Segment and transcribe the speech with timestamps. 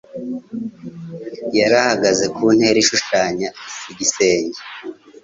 [1.57, 3.47] Yari ahagaze ku ntera ishushanya
[3.91, 4.59] igisenge.